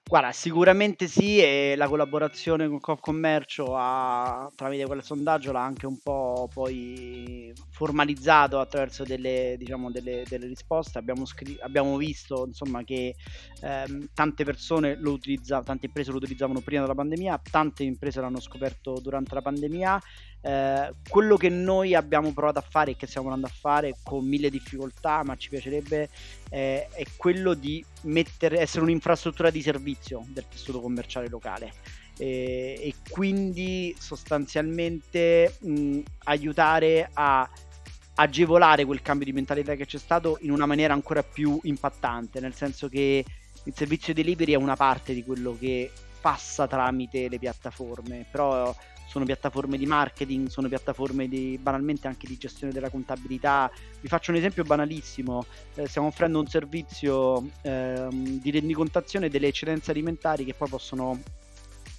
Guarda, 0.08 0.32
sicuramente 0.34 1.08
sì, 1.08 1.40
e 1.40 1.74
la 1.76 1.88
collaborazione 1.88 2.68
con 2.68 2.80
Confcommercio 2.80 3.76
ha, 3.76 4.48
tramite 4.56 4.86
quel 4.86 5.02
sondaggio 5.04 5.52
l'ha 5.52 5.64
anche 5.64 5.88
un 5.88 5.98
po' 6.00 6.48
poi 6.54 7.52
formalizzato 7.72 8.60
attraverso 8.60 9.04
delle, 9.04 9.56
diciamo, 9.58 9.90
delle, 9.90 10.24
delle 10.30 10.46
risposte. 10.46 11.00
Abbiamo, 11.00 11.26
scri- 11.26 11.58
abbiamo 11.60 11.98
visto 11.98 12.46
insomma, 12.46 12.84
che 12.84 13.16
ehm, 13.62 14.10
tante 14.14 14.44
persone 14.44 14.96
lo 15.00 15.12
utilizzavano, 15.12 15.66
tante 15.66 15.88
imprese 15.88 16.12
lo 16.12 16.18
utilizzavano 16.18 16.62
prima 16.62 16.82
della 16.82 16.94
pandemia, 16.94 17.42
tante 17.50 17.82
imprese 17.84 18.22
l'hanno 18.22 18.40
scoperto 18.40 19.00
durante 19.02 19.34
la 19.34 19.42
pandemia 19.42 20.00
eh, 20.46 20.94
quello 21.10 21.38
che 21.38 21.50
noi 21.50 21.96
abbiamo 21.96 22.32
provato 22.32 22.60
a 22.60 22.66
fare 22.68 22.92
e 22.92 22.96
che 22.96 23.08
stiamo 23.08 23.30
andando 23.30 23.48
a 23.48 23.58
fare 23.58 23.96
con 24.04 24.24
mille 24.28 24.52
difficoltà, 24.52 25.24
ma 25.24 25.36
ci 25.36 25.50
piacerebbe, 25.50 26.08
eh, 26.52 26.88
è 26.92 27.04
quello 27.18 27.56
di 27.56 27.84
mettere, 28.04 28.60
essere 28.60 28.84
un'infrastruttura 28.84 29.50
di 29.50 29.64
servizio 29.64 30.24
del 30.28 30.46
tessuto 30.48 30.82
commerciale 30.82 31.30
locale. 31.30 31.74
E, 32.18 32.78
e 32.80 32.94
quindi 33.10 33.96
sostanzialmente 33.98 35.56
mh, 35.62 36.00
aiutare 36.26 37.10
a 37.14 37.50
agevolare 38.18 38.86
quel 38.86 39.02
cambio 39.02 39.26
di 39.26 39.34
mentalità 39.34 39.74
che 39.74 39.88
c'è 39.88 39.98
stato 39.98 40.38
in 40.42 40.52
una 40.52 40.68
maniera 40.68 40.94
ancora 40.94 41.24
più 41.24 41.60
impattante, 41.64 42.40
nel 42.40 42.54
senso 42.54 42.88
che 42.88 43.26
il 43.64 43.74
servizio 43.76 44.14
delivery 44.14 44.54
è 44.54 44.58
una 44.58 44.76
parte 44.76 45.16
di 45.16 45.24
quello 45.24 45.58
che 45.60 45.90
passa 46.26 46.66
tramite 46.66 47.30
le 47.30 47.38
piattaforme, 47.38 48.26
però 48.32 48.76
sono 49.08 49.26
piattaforme 49.26 49.78
di 49.78 49.86
marketing, 49.86 50.48
sono 50.48 50.68
piattaforme 50.68 51.28
di, 51.28 51.60
banalmente 51.62 52.08
anche 52.08 52.26
di 52.26 52.36
gestione 52.36 52.74
della 52.74 52.90
contabilità. 52.90 53.70
Vi 54.02 54.08
faccio 54.08 54.32
un 54.32 54.38
esempio 54.38 54.64
banalissimo, 54.64 55.46
eh, 55.76 55.88
stiamo 55.88 56.08
offrendo 56.08 56.40
un 56.40 56.48
servizio 56.48 57.48
eh, 57.62 58.08
di 58.10 58.50
rendicontazione 58.50 59.30
delle 59.30 59.50
eccedenze 59.50 59.92
alimentari 59.92 60.46
che 60.46 60.56
poi 60.56 60.68
possono 60.68 61.22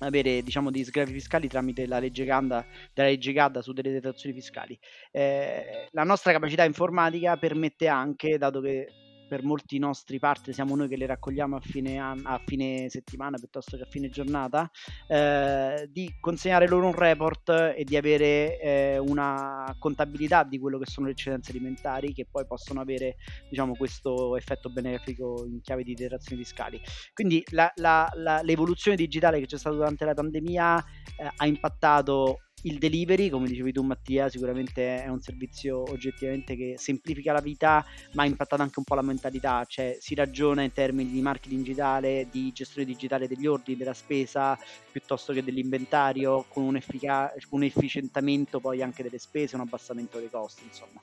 avere 0.01 0.43
diciamo 0.43 0.73
dei 0.73 0.85
sgravi 0.85 1.13
fiscali 1.13 1.47
tramite 1.47 1.87
la 1.87 2.01
legge 2.01 2.25
Ganda 2.25 2.67
della 2.93 3.09
legge 3.09 3.33
Gadda 3.33 3.63
su 3.63 3.73
delle 3.73 3.93
detrazioni 3.93 4.35
fiscali. 4.35 4.77
Eh, 5.13 5.87
la 5.93 6.03
nostra 6.03 6.33
capacità 6.33 6.65
informatica 6.65 7.37
permette 7.37 7.87
anche, 7.87 8.39
dato 8.39 8.61
che 8.61 8.89
per 9.27 9.43
molti 9.43 9.79
nostri 9.79 10.19
partner 10.19 10.55
siamo 10.55 10.77
noi 10.77 10.89
che 10.89 10.97
le 10.97 11.07
raccogliamo 11.07 11.57
a 11.57 11.61
fine, 11.61 11.99
an- 11.99 12.23
a 12.25 12.41
fine 12.45 12.89
settimana 12.89 13.37
piuttosto 13.39 13.77
che 13.77 13.83
a 13.83 13.87
fine 13.89 14.09
giornata, 14.09 14.71
eh, 15.09 15.89
di 15.91 16.17
consegnare 16.21 16.69
loro 16.69 16.87
un 16.87 16.95
report 16.95 17.75
e 17.77 17.85
di 17.85 17.97
avere 17.97 18.59
eh, 18.61 18.99
una 18.99 19.75
contabilità 19.79 20.45
di 20.45 20.59
quello 20.59 20.79
che 20.79 20.87
sono 20.87 21.07
le 21.07 21.13
eccedenze 21.13 21.51
alimentari 21.51 22.13
che 22.13 22.27
poi 22.31 22.47
possono 22.47 22.81
avere 22.81 23.17
diciamo, 23.49 23.75
questo 23.77 24.37
effetto 24.37 24.69
benefico 24.71 25.45
in 25.47 25.61
chiave 25.61 25.83
di 25.83 25.91
interazioni 25.91 26.43
fiscali. 26.43 26.81
Quindi 27.13 27.43
la, 27.51 27.71
la, 27.77 28.09
la, 28.15 28.41
l'evoluzione 28.43 28.97
digitale 28.97 29.41
che 29.41 29.47
c'è 29.47 29.59
stata 29.59 29.77
durante 29.77 30.05
la 30.05 30.15
pandemia 30.15 30.79
eh, 31.19 31.31
ha 31.37 31.47
impattato 31.47 32.41
il 32.63 32.79
delivery, 32.79 33.29
come 33.29 33.47
dicevi 33.47 33.73
tu 33.73 33.83
Mattia, 33.83 34.29
sicuramente 34.29 35.05
è 35.05 35.09
un 35.09 35.21
servizio 35.21 35.83
oggettivamente 35.83 36.57
che 36.57 36.75
semplifica 36.79 37.33
la 37.33 37.41
vita, 37.41 37.85
ma 38.13 38.23
ha 38.23 38.27
impattato 38.27 38.63
anche 38.63 38.79
un 38.79 38.85
po' 38.85 38.95
la 38.95 39.03
mentalità, 39.03 39.65
cioè 39.67 39.97
si 40.01 40.15
ragiona 40.15 40.63
in 40.63 40.73
termini 40.73 41.11
di 41.11 41.21
marketing 41.21 41.63
digitale, 41.63 42.29
di 42.31 42.53
gestione 42.53 42.87
digitale 42.87 43.29
degli 43.29 43.47
ordini, 43.47 43.77
della 43.77 43.95
spesa, 43.95 44.59
piuttosto 44.91 45.33
che 45.33 45.45
dell'inventario, 45.45 46.45
con 46.49 46.65
un, 46.65 46.77
effica- 46.77 47.33
un 47.51 47.63
efficientamento 47.63 48.59
poi 48.59 48.83
anche 48.83 49.03
delle 49.03 49.19
spese, 49.19 49.55
un 49.55 49.63
abbassamento 49.63 50.19
dei 50.19 50.31
costi, 50.31 50.65
insomma. 50.65 51.01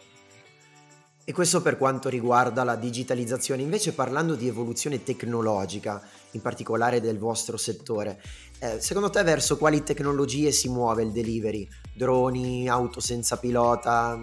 E 1.25 1.32
questo 1.32 1.62
per 1.62 1.77
quanto 1.77 2.10
riguarda 2.10 2.65
la 2.65 2.75
digitalizzazione. 2.75 3.62
Invece 3.62 3.94
parlando 3.94 4.36
di 4.36 4.48
evoluzione 4.48 5.03
tecnologica, 5.03 6.01
in 6.32 6.42
particolare 6.42 7.00
del 7.00 7.18
vostro 7.18 7.56
settore, 7.56 8.22
eh, 8.60 8.82
secondo 8.82 9.10
te 9.10 9.24
verso 9.24 9.58
quali 9.58 9.84
tecnologie 9.84 10.51
si 10.51 10.68
muove 10.68 11.03
il 11.03 11.12
delivery? 11.12 11.65
Droni, 11.94 12.68
auto 12.68 13.00
senza 13.00 13.38
pilota? 13.38 14.22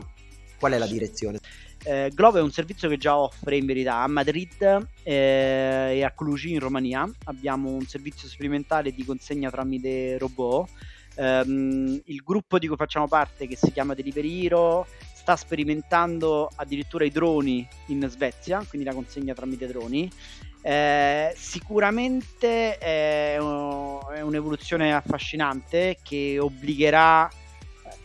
Qual 0.58 0.72
è 0.72 0.78
la 0.78 0.86
direzione? 0.86 1.40
Eh, 1.82 2.10
Glovo 2.12 2.36
è 2.36 2.42
un 2.42 2.52
servizio 2.52 2.90
che 2.90 2.98
già 2.98 3.16
offre 3.16 3.56
in 3.56 3.64
verità 3.64 4.02
a 4.02 4.06
Madrid 4.06 4.86
eh, 5.02 5.92
e 5.94 6.04
a 6.04 6.10
Cluj 6.10 6.44
in 6.44 6.58
Romania. 6.58 7.10
Abbiamo 7.24 7.70
un 7.70 7.86
servizio 7.86 8.28
sperimentale 8.28 8.92
di 8.92 9.06
consegna 9.06 9.50
tramite 9.50 10.18
robot. 10.18 10.68
Um, 11.16 12.00
il 12.04 12.22
gruppo 12.24 12.58
di 12.58 12.66
cui 12.66 12.76
facciamo 12.76 13.08
parte, 13.08 13.46
che 13.46 13.56
si 13.56 13.72
chiama 13.72 13.94
Delivery 13.94 14.46
Hero, 14.46 14.86
sta 15.20 15.36
sperimentando 15.36 16.50
addirittura 16.56 17.04
i 17.04 17.10
droni 17.10 17.68
in 17.88 18.06
Svezia, 18.08 18.64
quindi 18.66 18.86
la 18.88 18.94
consegna 18.94 19.34
tramite 19.34 19.66
droni. 19.66 20.10
Eh, 20.62 21.32
sicuramente 21.36 22.78
è, 22.78 23.34
è, 23.34 24.20
un'evoluzione 24.22 24.94
affascinante 24.94 25.98
che 26.02 26.38
obbligherà 26.38 27.28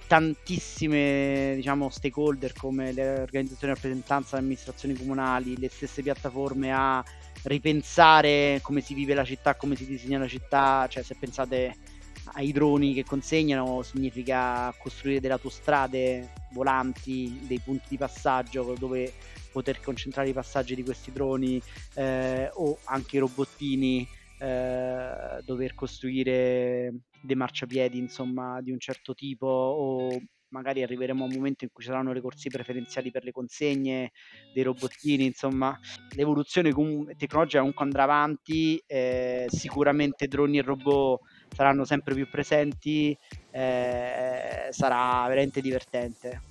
tantissime 0.07 1.53
diciamo, 1.55 1.89
stakeholder 1.89 2.53
come 2.53 2.91
le 2.91 3.22
organizzazioni 3.22 3.74
di 3.74 3.79
rappresentanza, 3.79 4.36
le 4.36 4.41
amministrazioni 4.41 4.93
comunali, 4.95 5.57
le 5.57 5.69
stesse 5.69 6.01
piattaforme 6.01 6.74
a 6.74 7.03
ripensare 7.43 8.60
come 8.62 8.81
si 8.81 8.93
vive 8.93 9.13
la 9.13 9.24
città, 9.24 9.55
come 9.55 9.75
si 9.75 9.86
disegna 9.86 10.19
la 10.19 10.27
città, 10.27 10.86
cioè 10.89 11.01
se 11.01 11.15
pensate 11.17 11.75
ai 12.34 12.51
droni 12.51 12.94
che 12.94 13.03
consegnano 13.03 13.82
significa 13.82 14.74
costruire 14.77 15.20
delle 15.20 15.34
autostrade 15.34 16.34
volanti, 16.51 17.39
dei 17.48 17.60
punti 17.60 17.88
di 17.89 17.98
passaggio 17.98 18.75
dove 18.77 19.13
poter 19.51 19.79
concentrare 19.79 20.29
i 20.29 20.34
passaggi 20.34 20.75
di 20.75 20.84
questi 20.84 21.12
droni 21.12 21.62
eh, 21.96 22.50
o 22.53 22.77
anche 22.86 23.15
i 23.15 23.20
robottini 23.20 24.08
eh, 24.39 25.41
dover 25.46 25.74
costruire 25.75 26.94
dei 27.22 27.36
marciapiedi 27.36 27.98
insomma 27.98 28.62
di 28.62 28.72
un 28.72 28.79
certo 28.79 29.13
tipo 29.13 29.48
o 29.48 30.20
magari 30.50 30.84
arriveremo 30.84 31.24
a 31.24 31.27
un 31.27 31.34
momento 31.34 31.65
in 31.65 31.70
cui 31.72 31.84
ci 31.84 31.89
saranno 31.89 32.13
le 32.13 32.22
corsie 32.22 32.50
preferenziali 32.50 33.12
per 33.12 33.25
le 33.25 33.32
consegne 33.32 34.12
dei 34.53 34.63
robottini, 34.63 35.25
insomma, 35.25 35.77
l'evoluzione 36.15 36.72
com- 36.72 37.13
tecnologica 37.17 37.60
comunque 37.60 37.84
andrà 37.84 38.03
avanti, 38.03 38.82
eh, 38.88 39.48
sicuramente 39.50 40.27
droni 40.27 40.60
e 40.60 40.62
robot 40.62 41.20
saranno 41.55 41.85
sempre 41.85 42.13
più 42.13 42.29
presenti, 42.29 43.17
eh, 43.51 44.67
sarà 44.71 45.25
veramente 45.27 45.62
divertente. 45.62 46.41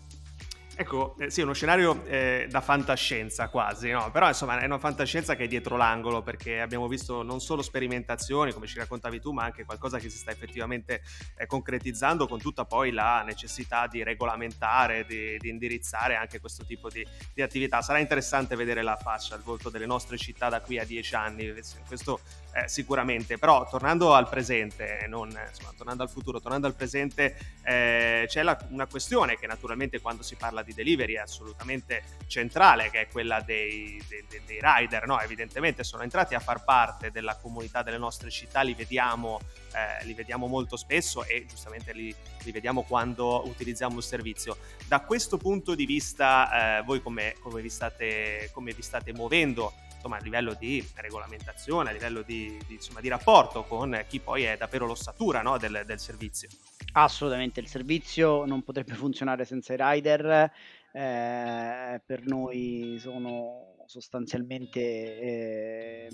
Ecco, 0.76 1.14
eh, 1.20 1.30
sì, 1.30 1.40
uno 1.40 1.52
scenario 1.52 2.04
eh, 2.06 2.48
da 2.50 2.60
fantascienza 2.60 3.48
quasi, 3.48 3.90
no? 3.90 4.10
Però 4.10 4.26
insomma 4.26 4.58
è 4.58 4.64
una 4.64 4.78
fantascienza 4.78 5.36
che 5.36 5.44
è 5.44 5.46
dietro 5.46 5.76
l'angolo 5.76 6.22
perché 6.22 6.60
abbiamo 6.60 6.88
visto 6.88 7.22
non 7.22 7.40
solo 7.40 7.62
sperimentazioni, 7.62 8.52
come 8.52 8.66
ci 8.66 8.78
raccontavi 8.78 9.20
tu, 9.20 9.30
ma 9.30 9.44
anche 9.44 9.64
qualcosa 9.64 9.98
che 9.98 10.08
si 10.08 10.18
sta 10.18 10.32
effettivamente 10.32 11.02
eh, 11.36 11.46
concretizzando 11.46 12.26
con 12.26 12.40
tutta 12.40 12.64
poi 12.64 12.90
la 12.90 13.22
necessità 13.22 13.86
di 13.86 14.02
regolamentare, 14.02 15.04
di, 15.06 15.36
di 15.38 15.48
indirizzare 15.48 16.16
anche 16.16 16.40
questo 16.40 16.64
tipo 16.64 16.90
di, 16.90 17.06
di, 17.32 17.42
attività. 17.42 17.80
Sarà 17.80 18.00
interessante 18.00 18.56
vedere 18.56 18.82
la 18.82 18.96
faccia, 18.96 19.36
il 19.36 19.42
volto 19.42 19.70
delle 19.70 19.86
nostre 19.86 20.16
città 20.16 20.48
da 20.48 20.60
qui 20.60 20.80
a 20.80 20.84
dieci 20.84 21.14
anni, 21.14 21.54
questo 21.86 22.18
eh, 22.54 22.68
sicuramente, 22.68 23.36
però 23.36 23.68
tornando 23.68 24.14
al 24.14 24.28
presente, 24.28 25.06
non, 25.08 25.28
insomma, 25.28 25.72
tornando 25.76 26.04
al 26.04 26.08
futuro, 26.10 26.40
tornando 26.40 26.68
al 26.68 26.74
presente, 26.74 27.36
eh, 27.64 28.26
c'è 28.28 28.42
la, 28.44 28.56
una 28.68 28.86
questione 28.86 29.36
che 29.36 29.48
naturalmente 29.48 30.00
quando 30.00 30.22
si 30.22 30.36
parla 30.36 30.62
di 30.62 30.72
delivery 30.72 31.14
è 31.14 31.18
assolutamente 31.18 32.02
centrale, 32.28 32.90
che 32.90 33.02
è 33.02 33.08
quella 33.08 33.40
dei, 33.40 34.00
dei, 34.08 34.24
dei 34.46 34.58
rider, 34.60 35.06
no? 35.06 35.20
evidentemente 35.20 35.82
sono 35.82 36.04
entrati 36.04 36.36
a 36.36 36.38
far 36.38 36.62
parte 36.62 37.10
della 37.10 37.36
comunità 37.36 37.82
delle 37.82 37.98
nostre 37.98 38.30
città, 38.30 38.62
li 38.62 38.74
vediamo, 38.74 39.40
eh, 39.72 40.04
li 40.04 40.14
vediamo 40.14 40.46
molto 40.46 40.76
spesso 40.76 41.24
e 41.24 41.46
giustamente 41.46 41.92
li, 41.92 42.14
li, 42.44 42.52
vediamo 42.52 42.82
quando 42.82 43.48
utilizziamo 43.48 43.96
il 43.96 44.04
servizio. 44.04 44.56
Da 44.86 45.00
questo 45.00 45.38
punto 45.38 45.74
di 45.74 45.86
vista, 45.86 46.78
eh, 46.78 46.82
voi 46.82 47.02
come, 47.02 47.34
come, 47.40 47.60
vi 47.60 47.68
state, 47.68 48.50
come 48.52 48.72
vi 48.72 48.82
state 48.82 49.12
muovendo? 49.12 49.72
Insomma, 50.04 50.20
a 50.20 50.22
livello 50.22 50.54
di 50.58 50.86
regolamentazione, 50.96 51.88
a 51.88 51.92
livello 51.94 52.20
di, 52.20 52.58
di, 52.66 52.74
insomma, 52.74 53.00
di 53.00 53.08
rapporto 53.08 53.62
con 53.64 54.04
chi 54.06 54.20
poi 54.20 54.42
è 54.42 54.54
davvero 54.54 54.84
l'ossatura 54.84 55.40
no? 55.40 55.56
del, 55.56 55.82
del 55.86 55.98
servizio. 55.98 56.50
Assolutamente, 56.92 57.60
il 57.60 57.68
servizio 57.68 58.44
non 58.44 58.62
potrebbe 58.62 58.92
funzionare 59.00 59.46
senza 59.46 59.72
i 59.72 59.76
rider, 59.78 60.52
eh, 60.92 62.02
per 62.04 62.26
noi 62.26 62.98
sono 63.00 63.76
sostanzialmente 63.86 64.80
eh, 64.80 66.10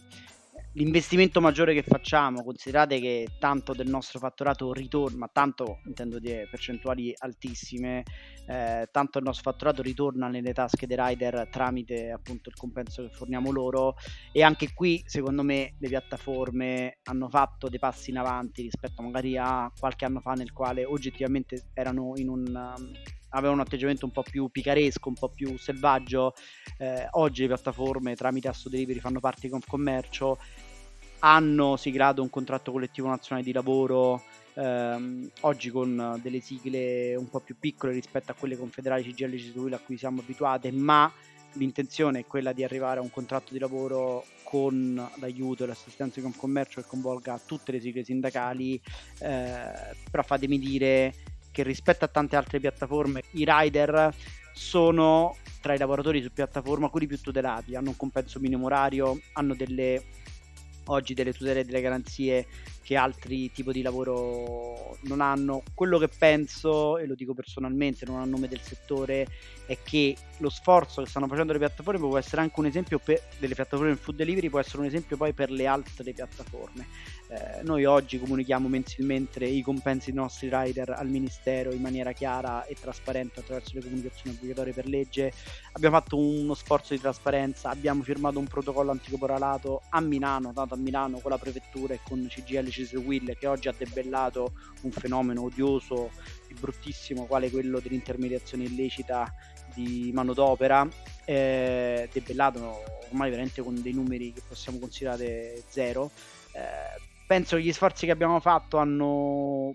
l'investimento 0.72 1.40
maggiore 1.40 1.74
che 1.74 1.82
facciamo, 1.82 2.42
considerate 2.42 3.00
che 3.00 3.28
tanto 3.38 3.72
del 3.72 3.88
nostro 3.88 4.18
fatturato 4.18 4.72
ritorna, 4.72 5.28
tanto 5.32 5.80
intendo 5.86 6.18
dire 6.18 6.46
percentuali 6.48 7.12
altissime, 7.16 8.02
eh, 8.46 8.88
tanto 8.90 9.18
il 9.18 9.24
nostro 9.24 9.50
fatturato 9.50 9.82
ritorna 9.82 10.28
nelle 10.28 10.52
tasche 10.52 10.86
dei 10.86 10.96
rider 10.98 11.48
tramite 11.50 12.10
appunto 12.10 12.48
il 12.48 12.56
compenso 12.56 13.02
che 13.02 13.10
forniamo 13.10 13.50
loro. 13.50 13.94
E 14.32 14.42
anche 14.42 14.72
qui 14.72 15.02
secondo 15.06 15.42
me 15.42 15.74
le 15.78 15.88
piattaforme 15.88 16.98
hanno 17.04 17.28
fatto 17.28 17.68
dei 17.68 17.78
passi 17.78 18.10
in 18.10 18.18
avanti 18.18 18.62
rispetto 18.62 19.02
magari 19.02 19.36
a 19.36 19.70
qualche 19.78 20.04
anno 20.04 20.20
fa 20.20 20.32
nel 20.32 20.52
quale 20.52 20.84
oggettivamente 20.84 21.70
erano 21.74 22.12
in 22.16 22.28
un 22.28 22.92
avevano 23.30 23.60
un 23.60 23.66
atteggiamento 23.66 24.04
un 24.04 24.12
po' 24.12 24.22
più 24.22 24.48
picaresco, 24.48 25.08
un 25.08 25.14
po' 25.14 25.28
più 25.28 25.58
selvaggio. 25.58 26.34
Eh, 26.78 27.06
oggi 27.12 27.42
le 27.42 27.48
piattaforme 27.48 28.14
tramite 28.14 28.48
Asso 28.48 28.68
Delivery 28.68 29.00
fanno 29.00 29.20
parte 29.20 29.42
di 29.42 29.48
Confcommercio, 29.48 30.38
hanno 31.20 31.76
siglato 31.76 32.22
un 32.22 32.30
contratto 32.30 32.72
collettivo 32.72 33.08
nazionale 33.08 33.44
di 33.44 33.52
lavoro 33.52 34.22
ehm, 34.54 35.30
oggi 35.40 35.70
con 35.70 36.18
delle 36.22 36.40
sigle 36.40 37.14
un 37.16 37.28
po' 37.28 37.40
più 37.40 37.56
piccole 37.58 37.92
rispetto 37.92 38.32
a 38.32 38.34
quelle 38.34 38.56
confederali 38.56 39.02
CGL 39.02 39.36
CSUIL 39.36 39.74
a 39.74 39.78
cui 39.78 39.96
siamo 39.96 40.20
abituati, 40.20 40.70
ma 40.70 41.12
l'intenzione 41.54 42.20
è 42.20 42.26
quella 42.26 42.52
di 42.52 42.62
arrivare 42.62 43.00
a 43.00 43.02
un 43.02 43.10
contratto 43.10 43.52
di 43.52 43.58
lavoro 43.58 44.24
con 44.42 45.08
l'aiuto 45.16 45.64
e 45.64 45.66
l'assistenza 45.66 46.16
di 46.16 46.22
Confcommercio 46.22 46.80
che 46.80 46.86
coinvolga 46.86 47.40
tutte 47.44 47.72
le 47.72 47.80
sigle 47.80 48.04
sindacali, 48.04 48.80
eh, 49.20 49.94
però 50.10 50.22
fatemi 50.22 50.58
dire 50.58 51.14
che 51.50 51.62
rispetto 51.62 52.04
a 52.04 52.08
tante 52.08 52.36
altre 52.36 52.60
piattaforme 52.60 53.22
i 53.32 53.44
rider 53.46 54.14
sono 54.52 55.36
tra 55.60 55.74
i 55.74 55.78
lavoratori 55.78 56.22
su 56.22 56.32
piattaforma 56.32 56.88
quelli 56.88 57.06
più 57.06 57.20
tutelati, 57.20 57.74
hanno 57.74 57.90
un 57.90 57.96
compenso 57.96 58.40
minimo 58.40 58.66
orario, 58.66 59.20
hanno 59.34 59.54
delle 59.54 60.02
oggi 60.86 61.14
delle 61.14 61.32
tutele 61.32 61.60
e 61.60 61.64
delle 61.64 61.80
garanzie 61.80 62.46
che 62.90 62.96
altri 62.96 63.52
tipi 63.52 63.70
di 63.70 63.82
lavoro 63.82 64.98
non 65.02 65.20
hanno. 65.20 65.62
Quello 65.74 65.96
che 65.96 66.08
penso, 66.08 66.98
e 66.98 67.06
lo 67.06 67.14
dico 67.14 67.34
personalmente, 67.34 68.04
non 68.04 68.18
a 68.18 68.24
nome 68.24 68.48
del 68.48 68.60
settore, 68.60 69.28
è 69.64 69.78
che 69.84 70.16
lo 70.38 70.48
sforzo 70.48 71.00
che 71.00 71.08
stanno 71.08 71.28
facendo 71.28 71.52
le 71.52 71.60
piattaforme 71.60 72.00
può 72.00 72.18
essere 72.18 72.42
anche 72.42 72.58
un 72.58 72.66
esempio 72.66 72.98
per, 72.98 73.22
delle 73.38 73.54
piattaforme 73.54 73.94
food 73.94 74.16
delivery, 74.16 74.48
può 74.48 74.58
essere 74.58 74.78
un 74.78 74.86
esempio 74.86 75.16
poi 75.16 75.32
per 75.32 75.52
le 75.52 75.68
altre 75.68 76.12
piattaforme. 76.12 76.88
Eh, 77.28 77.62
noi 77.62 77.84
oggi 77.84 78.18
comunichiamo 78.18 78.66
mensilmente 78.66 79.44
i 79.44 79.62
compensi 79.62 80.10
dei 80.10 80.20
nostri 80.20 80.48
rider 80.50 80.90
al 80.90 81.06
Ministero 81.06 81.70
in 81.70 81.80
maniera 81.80 82.10
chiara 82.10 82.64
e 82.64 82.74
trasparente 82.74 83.38
attraverso 83.38 83.70
le 83.74 83.82
comunicazioni 83.82 84.34
obbligatorie 84.34 84.72
per 84.72 84.88
legge. 84.88 85.32
Abbiamo 85.74 85.94
fatto 85.94 86.16
uno 86.16 86.54
sforzo 86.54 86.92
di 86.92 87.00
trasparenza, 87.00 87.68
abbiamo 87.68 88.02
firmato 88.02 88.40
un 88.40 88.46
protocollo 88.46 88.90
anticaporalato 88.90 89.82
a 89.90 90.00
Milano, 90.00 90.52
dato 90.52 90.74
a 90.74 90.76
Milano 90.76 91.20
con 91.20 91.30
la 91.30 91.38
prefettura 91.38 91.94
e 91.94 92.00
con 92.02 92.26
CGL 92.28 92.79
Cisle 92.86 93.36
che 93.36 93.46
oggi 93.46 93.68
ha 93.68 93.74
debellato 93.76 94.52
un 94.82 94.90
fenomeno 94.90 95.42
odioso 95.42 96.10
e 96.48 96.54
bruttissimo 96.58 97.26
quale 97.26 97.50
quello 97.50 97.80
dell'intermediazione 97.80 98.64
illecita 98.64 99.32
di 99.74 100.10
manodopera 100.12 100.88
eh, 101.24 102.08
debellato 102.12 102.82
ormai 103.10 103.30
veramente 103.30 103.62
con 103.62 103.80
dei 103.80 103.92
numeri 103.92 104.32
che 104.32 104.42
possiamo 104.46 104.78
considerare 104.78 105.62
zero. 105.68 106.10
Eh, 106.52 107.00
penso 107.26 107.56
che 107.56 107.62
gli 107.62 107.72
sforzi 107.72 108.06
che 108.06 108.12
abbiamo 108.12 108.40
fatto 108.40 108.78
hanno 108.78 109.74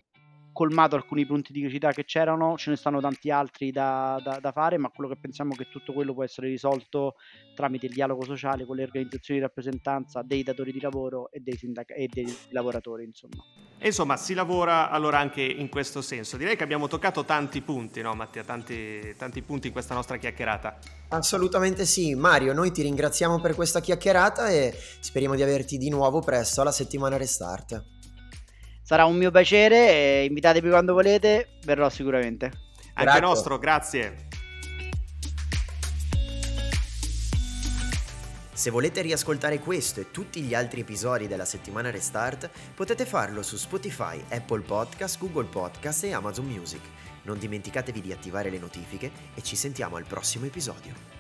colmato 0.55 0.95
alcuni 0.95 1.25
punti 1.25 1.51
di 1.51 1.59
criticità 1.59 1.91
che 1.91 2.05
c'erano, 2.05 2.55
ce 2.55 2.69
ne 2.69 2.77
stanno 2.77 3.01
tanti 3.01 3.29
altri 3.29 3.71
da, 3.71 4.21
da, 4.23 4.39
da, 4.39 4.53
fare, 4.53 4.77
ma 4.77 4.87
quello 4.87 5.09
che 5.09 5.17
pensiamo 5.19 5.51
è 5.51 5.57
che 5.57 5.67
tutto 5.69 5.91
quello 5.91 6.13
può 6.13 6.23
essere 6.23 6.47
risolto 6.47 7.15
tramite 7.53 7.87
il 7.87 7.91
dialogo 7.91 8.23
sociale 8.23 8.65
con 8.65 8.77
le 8.77 8.83
organizzazioni 8.83 9.41
di 9.41 9.45
rappresentanza 9.45 10.21
dei 10.21 10.43
datori 10.43 10.71
di 10.71 10.79
lavoro 10.79 11.29
e 11.29 11.41
dei, 11.41 11.57
sindac- 11.57 11.91
e 11.93 12.07
dei 12.09 12.33
lavoratori. 12.51 13.03
Insomma. 13.03 13.43
Insomma, 13.79 14.15
si 14.15 14.33
lavora 14.33 14.89
allora 14.89 15.19
anche 15.19 15.41
in 15.41 15.67
questo 15.67 16.01
senso. 16.01 16.37
Direi 16.37 16.55
che 16.55 16.63
abbiamo 16.63 16.87
toccato 16.87 17.25
tanti 17.25 17.59
punti, 17.59 18.01
no 18.01 18.13
Mattia? 18.13 18.45
Tanti, 18.45 19.13
tanti 19.17 19.41
punti 19.41 19.67
in 19.67 19.73
questa 19.73 19.93
nostra 19.93 20.15
chiacchierata. 20.15 20.77
Assolutamente 21.09 21.83
sì. 21.83 22.15
Mario, 22.15 22.53
noi 22.53 22.71
ti 22.71 22.81
ringraziamo 22.81 23.41
per 23.41 23.55
questa 23.55 23.81
chiacchierata 23.81 24.47
e 24.47 24.73
speriamo 25.01 25.35
di 25.35 25.43
averti 25.43 25.77
di 25.77 25.89
nuovo 25.89 26.21
presto 26.21 26.61
alla 26.61 26.71
settimana 26.71 27.17
Restart. 27.17 27.94
Sarà 28.85 29.05
un 29.05 29.15
mio 29.15 29.31
piacere, 29.31 30.25
invitatemi 30.25 30.69
quando 30.69 30.93
volete, 30.93 31.57
verrò 31.63 31.89
sicuramente. 31.89 32.51
Anche 32.93 33.03
grazie. 33.03 33.19
nostro, 33.19 33.57
grazie. 33.57 34.27
Se 38.53 38.69
volete 38.69 39.01
riascoltare 39.01 39.57
questo 39.57 40.01
e 40.01 40.11
tutti 40.11 40.39
gli 40.41 40.53
altri 40.53 40.81
episodi 40.81 41.25
della 41.25 41.45
settimana 41.45 41.89
Restart, 41.89 42.47
potete 42.75 43.07
farlo 43.07 43.41
su 43.41 43.57
Spotify, 43.57 44.23
Apple 44.29 44.61
Podcast, 44.61 45.17
Google 45.17 45.45
Podcast 45.45 46.03
e 46.03 46.13
Amazon 46.13 46.45
Music. 46.45 46.81
Non 47.23 47.39
dimenticatevi 47.39 48.01
di 48.01 48.11
attivare 48.11 48.51
le 48.51 48.59
notifiche 48.59 49.11
e 49.33 49.41
ci 49.41 49.55
sentiamo 49.55 49.95
al 49.95 50.05
prossimo 50.05 50.45
episodio. 50.45 51.14